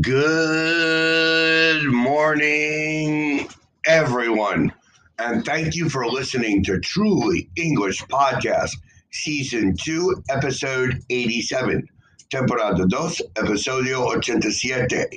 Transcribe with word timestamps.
Good 0.00 1.84
morning, 1.92 3.46
everyone, 3.86 4.72
and 5.18 5.44
thank 5.44 5.74
you 5.74 5.90
for 5.90 6.06
listening 6.06 6.64
to 6.64 6.80
Truly 6.80 7.50
English 7.56 8.02
Podcast, 8.04 8.70
Season 9.10 9.76
2, 9.76 10.22
Episode 10.30 10.98
87, 11.10 11.86
Temporada 12.30 12.88
2, 12.88 12.96
Episodio 13.34 14.16
87. 14.16 15.10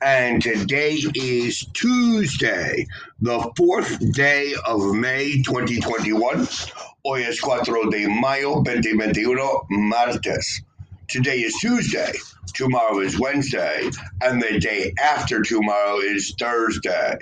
And 0.00 0.40
today 0.40 1.00
is 1.16 1.66
Tuesday, 1.74 2.86
the 3.20 3.50
fourth 3.56 3.98
day 4.12 4.54
of 4.64 4.94
May 4.94 5.42
2021. 5.42 6.46
Hoy 7.04 7.24
es 7.24 7.40
4 7.40 7.90
de 7.90 8.06
mayo 8.06 8.62
2021, 8.62 9.62
martes. 9.70 10.62
Today 11.08 11.40
is 11.40 11.54
Tuesday, 11.60 12.12
tomorrow 12.54 12.98
is 13.00 13.18
Wednesday, 13.18 13.90
and 14.22 14.40
the 14.40 14.58
day 14.58 14.92
after 15.02 15.42
tomorrow 15.42 15.98
is 15.98 16.34
Thursday. 16.38 17.16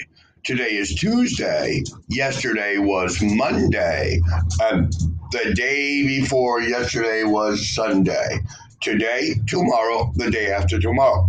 Today 0.45 0.77
is 0.77 0.95
Tuesday, 0.95 1.83
yesterday 2.09 2.79
was 2.79 3.21
Monday, 3.21 4.21
and 4.61 4.93
the 5.33 5.53
day 5.55 6.05
before 6.07 6.61
yesterday 6.61 7.25
was 7.25 7.75
Sunday. 7.75 8.39
Today, 8.81 9.35
tomorrow, 9.47 10.13
the 10.15 10.31
day 10.31 10.53
after 10.53 10.79
tomorrow. 10.81 11.29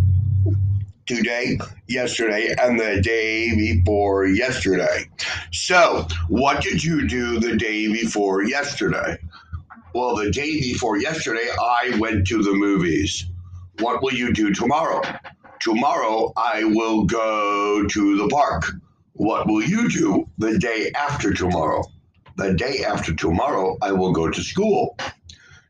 Today, 1.06 1.58
yesterday, 1.88 2.54
and 2.62 2.80
the 2.80 3.02
day 3.02 3.56
before 3.56 4.26
yesterday. 4.26 5.10
So, 5.52 6.08
what 6.30 6.62
did 6.62 6.84
you 6.84 7.08
do 7.08 7.40
the 7.40 7.58
day 7.58 7.92
before 7.92 8.44
yesterday? 8.44 9.18
Well, 9.94 10.16
the 10.16 10.32
day 10.32 10.60
before 10.60 10.98
yesterday, 10.98 11.48
I 11.62 11.96
went 12.00 12.26
to 12.28 12.42
the 12.42 12.54
movies. 12.54 13.28
What 13.80 14.02
will 14.02 14.14
you 14.14 14.34
do 14.34 14.52
tomorrow? 14.52 15.02
Tomorrow, 15.60 16.34
I 16.36 16.64
will 16.64 17.04
go 17.06 17.86
to 17.86 18.18
the 18.18 18.28
park. 18.30 18.64
What 19.14 19.46
will 19.46 19.62
you 19.62 19.88
do 19.90 20.28
the 20.40 20.58
day 20.58 20.92
after 20.96 21.32
tomorrow? 21.32 21.84
The 22.38 22.56
day 22.56 22.84
after 22.84 23.14
tomorrow, 23.14 23.78
I 23.84 23.92
will 23.92 24.14
go 24.14 24.32
to 24.32 24.42
school. 24.42 24.98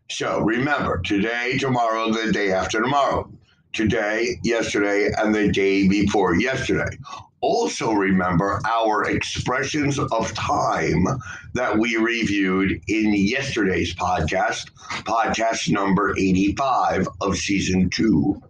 So 0.09 0.39
remember, 0.39 1.01
today, 1.03 1.57
tomorrow, 1.57 2.09
the 2.13 2.31
day 2.31 2.53
after 2.53 2.81
tomorrow. 2.81 3.29
Today, 3.73 4.39
yesterday, 4.43 5.11
and 5.17 5.35
the 5.35 5.51
day 5.51 5.89
before 5.89 6.35
yesterday 6.35 6.97
also 7.43 7.91
remember 7.91 8.61
our 8.65 9.03
expressions 9.09 9.99
of 9.99 10.33
time 10.33 11.05
that 11.53 11.77
we 11.77 11.97
reviewed 11.97 12.81
in 12.87 13.13
yesterday's 13.13 13.93
podcast, 13.93 14.71
podcast 15.03 15.69
number 15.69 16.15
85 16.17 17.09
of 17.19 17.37
season 17.37 17.89
two. 17.89 18.41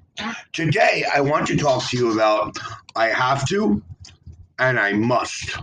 Today, 0.53 1.03
I 1.11 1.22
want 1.22 1.47
to 1.47 1.58
talk 1.58 1.83
to 1.89 1.97
you 1.97 2.13
about 2.13 2.55
I 2.95 3.08
have 3.08 3.47
to 3.47 3.81
and 4.59 4.80
I 4.80 4.94
must. 4.94 5.57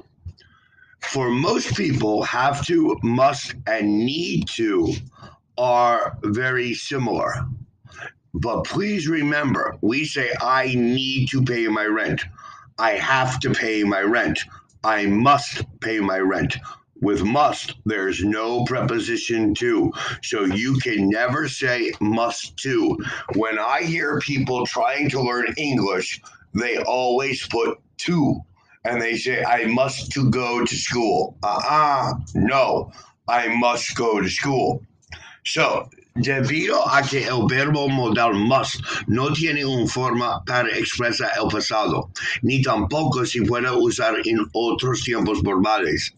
For 1.00 1.30
most 1.30 1.76
people, 1.76 2.24
have 2.24 2.66
to, 2.66 2.98
must, 3.04 3.54
and 3.68 4.00
need 4.04 4.48
to 4.56 4.92
are 5.56 6.18
very 6.24 6.74
similar. 6.74 7.32
But 8.34 8.64
please 8.64 9.06
remember, 9.08 9.76
we 9.82 10.04
say, 10.04 10.32
I 10.40 10.74
need 10.74 11.28
to 11.30 11.42
pay 11.42 11.68
my 11.68 11.84
rent. 11.84 12.22
I 12.80 12.92
have 12.92 13.38
to 13.40 13.50
pay 13.50 13.84
my 13.84 14.00
rent. 14.00 14.38
I 14.82 15.04
must 15.04 15.62
pay 15.80 16.00
my 16.00 16.18
rent. 16.18 16.56
With 17.02 17.22
must, 17.22 17.74
there's 17.84 18.24
no 18.24 18.64
preposition 18.64 19.54
to. 19.56 19.92
So 20.22 20.44
you 20.44 20.78
can 20.78 21.10
never 21.10 21.46
say 21.46 21.92
must 22.00 22.56
to. 22.58 22.96
When 23.34 23.58
I 23.58 23.82
hear 23.82 24.18
people 24.20 24.64
trying 24.64 25.10
to 25.10 25.20
learn 25.20 25.52
English, 25.58 26.22
they 26.54 26.78
always 26.78 27.46
put 27.48 27.78
to. 27.98 28.40
And 28.84 29.00
they 29.00 29.18
say, 29.18 29.44
I 29.44 29.66
must 29.66 30.10
to 30.12 30.30
go 30.30 30.64
to 30.64 30.74
school. 30.74 31.36
Uh-uh. 31.42 32.14
No, 32.34 32.92
I 33.28 33.48
must 33.48 33.94
go 33.94 34.22
to 34.22 34.28
school. 34.28 34.82
So 35.44 35.90
Debido 36.22 36.86
a 36.86 37.00
que 37.00 37.24
el 37.24 37.46
verbo 37.48 37.88
modal 37.88 38.34
must 38.34 38.82
no 39.06 39.32
tiene 39.32 39.64
una 39.64 39.86
forma 39.86 40.44
para 40.44 40.68
expresar 40.68 41.30
el 41.40 41.48
pasado, 41.48 42.10
ni 42.42 42.60
tampoco 42.60 43.24
se 43.24 43.40
puede 43.40 43.70
usar 43.70 44.16
en 44.26 44.38
otros 44.52 45.02
tiempos 45.02 45.42
verbales, 45.42 46.14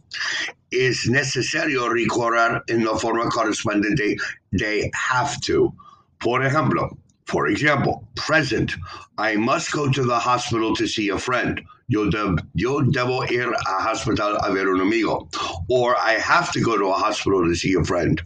es 0.72 1.06
necesario 1.08 1.88
recordar 1.88 2.64
en 2.66 2.84
la 2.84 2.96
forma 2.96 3.28
correspondiente 3.28 4.16
de 4.50 4.90
have 5.08 5.38
to. 5.46 5.72
Por 6.18 6.44
ejemplo, 6.44 6.98
for 7.26 7.46
example, 7.46 8.08
present, 8.16 8.74
I 9.18 9.36
must 9.36 9.70
go 9.70 9.88
to 9.88 10.02
the 10.02 10.18
hospital 10.18 10.74
to 10.76 10.88
see 10.88 11.10
a 11.10 11.18
friend. 11.18 11.60
Yo 11.88 12.10
debo 12.10 13.30
ir 13.30 13.52
a 13.52 13.82
hospital 13.82 14.36
a 14.42 14.52
ver 14.52 14.68
un 14.68 14.80
amigo. 14.80 15.28
Or 15.68 15.94
I 15.96 16.14
have 16.14 16.50
to 16.52 16.60
go 16.60 16.76
to 16.76 16.86
a 16.86 16.94
hospital 16.94 17.44
to 17.44 17.54
see 17.54 17.74
a 17.74 17.84
friend 17.84 18.20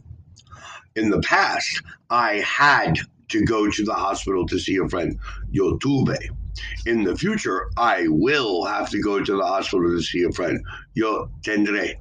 in 0.97 1.11
the 1.11 1.21
past, 1.21 1.83
I 2.11 2.45
had 2.47 2.99
to 3.29 3.45
go 3.45 3.71
to 3.71 3.85
the 3.85 3.95
hospital 3.95 4.47
to 4.47 4.59
see 4.59 4.77
a 4.77 4.89
friend. 4.89 5.19
Yo 5.51 5.79
tuve. 5.79 6.17
In 6.87 7.05
the 7.05 7.17
future, 7.17 7.69
I 7.77 8.07
will 8.09 8.65
have 8.65 8.89
to 8.91 9.01
go 9.01 9.23
to 9.23 9.37
the 9.37 9.45
hospital 9.45 9.91
to 9.91 10.03
see 10.03 10.23
a 10.23 10.33
friend. 10.33 10.61
Yo 10.95 11.31
tendré. 11.43 11.97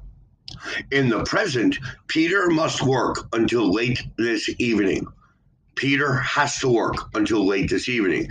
In 0.90 1.08
the 1.08 1.24
present, 1.24 1.76
Peter 2.06 2.48
must 2.48 2.82
work 2.82 3.28
until 3.32 3.72
late 3.72 4.02
this 4.16 4.48
evening. 4.58 5.06
Peter 5.74 6.14
has 6.14 6.58
to 6.60 6.68
work 6.68 6.96
until 7.14 7.44
late 7.44 7.68
this 7.68 7.88
evening. 7.88 8.28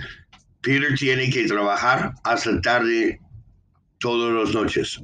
Peter 0.64 0.96
tiene 0.96 1.32
que 1.32 1.48
trabajar 1.48 2.14
hasta 2.26 2.60
tarde 2.62 3.20
todas 4.00 4.34
las 4.34 4.56
noches. 4.56 5.00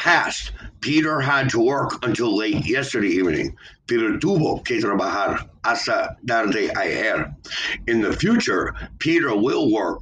Past, 0.00 0.52
Peter 0.80 1.20
had 1.20 1.50
to 1.50 1.60
work 1.60 2.02
until 2.06 2.34
late 2.34 2.66
yesterday 2.66 3.08
evening. 3.08 3.54
Peter 3.86 4.16
tuvo 4.16 4.64
que 4.64 4.80
trabajar 4.80 5.46
hasta 5.62 6.16
tarde 6.26 6.70
ayer. 6.74 7.36
In 7.86 8.00
the 8.00 8.14
future, 8.14 8.74
Peter 8.98 9.36
will 9.36 9.70
work 9.70 10.00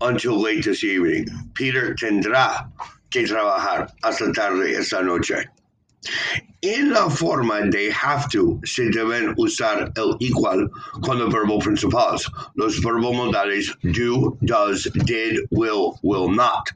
until 0.00 0.40
late 0.40 0.64
this 0.64 0.82
evening. 0.82 1.26
Peter 1.52 1.94
tendrá 1.94 2.70
que 3.10 3.26
trabajar 3.26 3.90
hasta 4.02 4.32
tarde 4.32 4.74
esta 4.74 5.02
noche. 5.02 5.44
En 6.62 6.90
la 6.90 7.10
forma 7.10 7.70
de 7.70 7.90
have 7.90 8.30
to 8.30 8.62
se 8.64 8.90
deben 8.90 9.34
usar 9.36 9.92
el 9.98 10.16
igual 10.20 10.70
con 11.02 11.18
los 11.18 11.30
verbos 11.30 11.62
principales. 11.62 12.24
Los 12.56 12.78
verbos 12.80 13.14
modales 13.14 13.76
do, 13.92 14.38
does, 14.42 14.88
did, 15.04 15.38
will, 15.50 15.98
will 16.02 16.30
not 16.30 16.72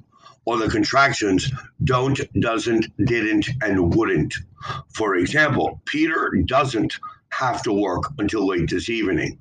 or 0.46 0.58
the 0.58 0.68
contractions 0.68 1.50
don't, 1.82 2.20
doesn't, 2.40 2.86
didn't, 3.06 3.48
and 3.62 3.94
wouldn't. 3.94 4.34
For 4.94 5.16
example, 5.16 5.80
Peter 5.84 6.30
doesn't 6.46 6.98
have 7.30 7.62
to 7.62 7.72
work 7.72 8.04
until 8.18 8.46
late 8.46 8.70
this 8.70 8.88
evening. 8.88 9.38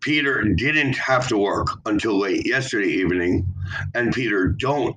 Peter 0.00 0.42
didn't 0.42 0.96
have 0.96 1.28
to 1.28 1.38
work 1.38 1.68
until 1.86 2.18
late 2.18 2.46
yesterday 2.46 2.88
evening, 2.88 3.46
and 3.94 4.12
Peter 4.12 4.48
don't, 4.48 4.96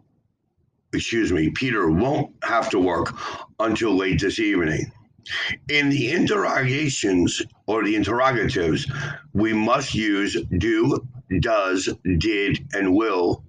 excuse 0.93 1.31
me, 1.31 1.49
Peter 1.51 1.89
won't 1.89 2.33
have 2.43 2.69
to 2.69 2.79
work 2.79 3.13
until 3.59 3.95
late 3.95 4.19
this 4.19 4.39
evening. 4.39 4.91
In 5.69 5.89
the 5.89 6.11
interrogations 6.11 7.41
or 7.67 7.83
the 7.83 7.95
interrogatives, 7.95 8.85
we 9.33 9.53
must 9.53 9.95
use 9.95 10.37
do, 10.57 11.07
does, 11.39 11.89
did, 12.17 12.67
and 12.73 12.93
will 12.93 13.44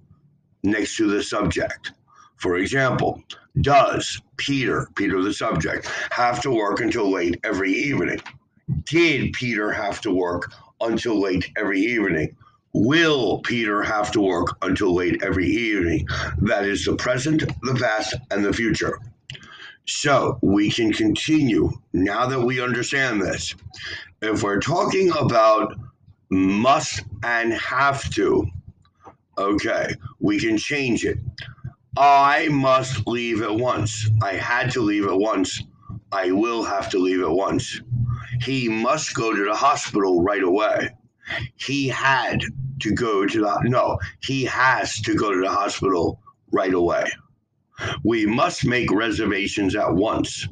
next 0.63 0.97
to 0.97 1.07
the 1.07 1.23
subject. 1.23 1.91
For 2.37 2.57
example, 2.57 3.23
does 3.61 4.21
Peter, 4.37 4.87
Peter 4.95 5.21
the 5.21 5.33
subject, 5.33 5.87
have 6.11 6.41
to 6.41 6.51
work 6.51 6.79
until 6.79 7.11
late 7.11 7.39
every 7.43 7.71
evening? 7.71 8.21
Did 8.83 9.33
Peter 9.33 9.71
have 9.71 10.01
to 10.01 10.11
work 10.11 10.51
until 10.81 11.19
late 11.19 11.49
every 11.57 11.79
evening? 11.79 12.35
Will 12.73 13.39
Peter 13.39 13.81
have 13.81 14.11
to 14.11 14.21
work 14.21 14.57
until 14.61 14.93
late 14.93 15.23
every 15.23 15.47
evening? 15.47 16.07
That 16.39 16.65
is 16.65 16.85
the 16.85 16.95
present, 16.95 17.43
the 17.63 17.75
past, 17.75 18.13
and 18.29 18.45
the 18.45 18.53
future. 18.53 18.99
So 19.87 20.37
we 20.43 20.69
can 20.69 20.91
continue 20.91 21.71
now 21.93 22.27
that 22.27 22.41
we 22.41 22.61
understand 22.61 23.21
this. 23.21 23.55
If 24.21 24.43
we're 24.43 24.59
talking 24.59 25.11
about 25.17 25.73
must 26.29 27.03
and 27.23 27.53
have 27.53 28.09
to, 28.11 28.45
Okay, 29.37 29.93
we 30.19 30.39
can 30.39 30.57
change 30.57 31.05
it. 31.05 31.19
I 31.95 32.47
must 32.49 33.07
leave 33.07 33.41
at 33.41 33.55
once. 33.55 34.09
I 34.21 34.33
had 34.33 34.71
to 34.71 34.81
leave 34.81 35.05
at 35.05 35.17
once. 35.17 35.61
I 36.11 36.31
will 36.31 36.63
have 36.63 36.89
to 36.91 36.99
leave 36.99 37.21
at 37.21 37.31
once. 37.31 37.81
He 38.41 38.67
must 38.67 39.13
go 39.13 39.35
to 39.35 39.45
the 39.45 39.55
hospital 39.55 40.23
right 40.23 40.43
away. 40.43 40.89
He 41.55 41.87
had 41.87 42.41
to 42.81 42.91
go 42.91 43.25
to 43.25 43.39
the 43.39 43.59
no, 43.63 43.99
he 44.21 44.45
has 44.45 45.01
to 45.01 45.15
go 45.15 45.33
to 45.33 45.41
the 45.41 45.51
hospital 45.51 46.21
right 46.51 46.73
away. 46.73 47.05
We 48.03 48.25
must 48.25 48.65
make 48.65 48.91
reservations 48.91 49.75
at 49.75 49.93
once. 49.93 50.47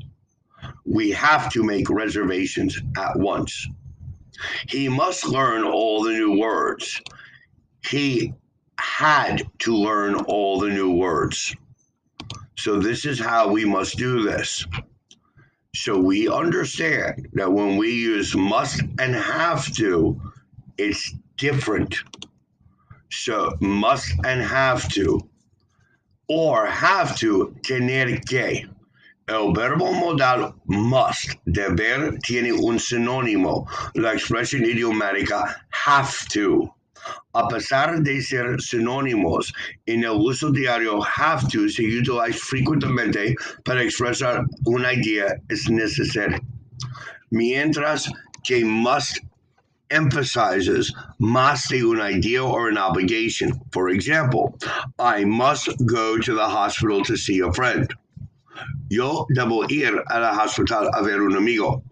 We 0.86 1.12
have 1.12 1.52
to 1.54 1.64
make 1.64 1.90
reservations 1.90 2.78
at 2.98 3.18
once. 3.18 3.68
He 4.68 4.90
must 4.90 5.26
learn 5.26 5.64
all 5.64 6.04
the 6.04 6.12
new 6.12 6.40
words 6.40 7.02
he 7.90 8.34
had 8.98 9.44
to 9.60 9.76
learn 9.76 10.16
all 10.16 10.58
the 10.58 10.70
new 10.70 10.92
words. 10.92 11.54
So, 12.56 12.80
this 12.80 13.04
is 13.04 13.20
how 13.20 13.50
we 13.50 13.66
must 13.66 13.98
do 13.98 14.24
this. 14.24 14.66
So, 15.76 16.00
we 16.00 16.30
understand 16.30 17.28
that 17.34 17.52
when 17.52 17.76
we 17.76 17.92
use 17.92 18.34
must 18.36 18.82
and 18.98 19.14
have 19.14 19.70
to, 19.74 20.22
it's 20.78 21.14
different. 21.36 21.94
So, 23.12 23.58
must 23.60 24.14
and 24.24 24.42
have 24.42 24.88
to, 24.94 25.20
or 26.30 26.66
have 26.66 27.18
to, 27.20 27.54
tener 27.64 28.18
que. 28.22 28.70
El 29.28 29.54
verbo 29.54 29.92
modal 29.92 30.56
must, 30.68 31.36
deber, 31.52 32.18
tiene 32.24 32.52
un 32.54 32.78
sinónimo, 32.78 33.68
la 33.96 34.14
expresión 34.14 34.64
idiomática 34.64 35.54
have 35.70 36.26
to. 36.30 36.72
A 37.36 37.48
pesar 37.50 38.02
de 38.02 38.22
ser 38.22 38.62
sinónimos, 38.62 39.54
en 39.88 40.06
el 40.06 40.18
uso 40.18 40.52
diario 40.52 41.02
have 41.02 41.48
to 41.50 41.68
se 41.68 41.84
utiliza 41.84 42.34
frecuentemente 42.34 43.36
para 43.66 43.84
expresar 43.84 44.46
una 44.66 44.94
idea 44.94 45.36
es 45.50 45.70
necesario. 45.70 46.40
Mientras 47.32 48.10
que 48.46 48.64
must 48.64 49.20
emphasizes 49.90 50.94
must 51.20 51.70
de 51.70 51.84
una 51.84 52.10
idea 52.10 52.44
or 52.44 52.70
an 52.70 52.78
obligation. 52.78 53.52
For 53.72 53.90
example, 53.90 54.58
I 54.98 55.26
must 55.26 55.70
go 55.86 56.18
to 56.18 56.34
the 56.34 56.48
hospital 56.48 57.04
to 57.04 57.18
see 57.18 57.40
a 57.40 57.52
friend. 57.52 57.94
Yo 58.90 59.28
debo 59.36 59.70
ir 59.70 60.02
a 60.10 60.20
la 60.20 60.34
hospital 60.34 60.90
a 60.94 61.04
ver 61.04 61.22
un 61.22 61.36
amigo. 61.36 61.84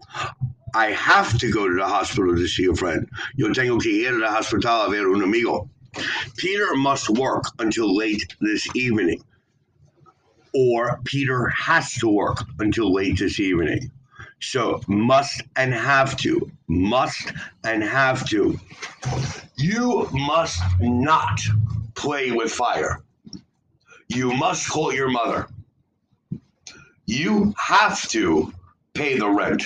I 0.74 0.90
have 0.90 1.38
to 1.38 1.50
go 1.52 1.68
to 1.68 1.74
the 1.74 1.86
hospital 1.86 2.34
to 2.34 2.48
see 2.48 2.66
a 2.66 2.74
friend. 2.74 3.08
Yo 3.36 3.52
tengo 3.52 3.78
que 3.78 3.92
ir 3.92 4.14
a 4.14 4.18
la 4.18 4.30
hospital 4.30 4.86
a 4.86 4.90
ver 4.90 5.08
un 5.08 5.22
amigo. 5.22 5.70
Peter 6.36 6.74
must 6.74 7.08
work 7.08 7.44
until 7.60 7.94
late 7.94 8.34
this 8.40 8.66
evening. 8.74 9.22
Or 10.52 11.00
Peter 11.04 11.46
has 11.48 11.92
to 11.94 12.08
work 12.08 12.38
until 12.58 12.92
late 12.92 13.18
this 13.18 13.38
evening. 13.38 13.92
So 14.40 14.80
must 14.88 15.42
and 15.56 15.72
have 15.72 16.16
to. 16.18 16.50
Must 16.66 17.32
and 17.62 17.82
have 17.82 18.28
to. 18.30 18.58
You 19.56 20.08
must 20.12 20.60
not 20.80 21.40
play 21.94 22.32
with 22.32 22.52
fire. 22.52 23.00
You 24.08 24.32
must 24.32 24.68
call 24.68 24.92
your 24.92 25.08
mother. 25.08 25.48
You 27.06 27.54
have 27.58 28.08
to 28.08 28.52
pay 28.92 29.18
the 29.18 29.28
rent. 29.28 29.62